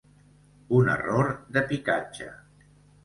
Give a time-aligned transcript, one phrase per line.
[0.77, 1.29] Un error
[1.59, 2.31] de picatge.